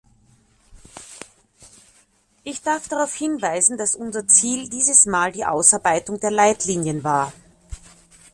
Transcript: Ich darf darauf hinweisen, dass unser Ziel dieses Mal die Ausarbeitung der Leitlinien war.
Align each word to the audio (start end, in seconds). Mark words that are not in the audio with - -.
Ich 2.43 2.63
darf 2.63 2.87
darauf 2.87 3.13
hinweisen, 3.13 3.77
dass 3.77 3.93
unser 3.95 4.27
Ziel 4.27 4.67
dieses 4.67 5.05
Mal 5.05 5.31
die 5.31 5.45
Ausarbeitung 5.45 6.19
der 6.19 6.31
Leitlinien 6.31 7.03
war. 7.03 7.31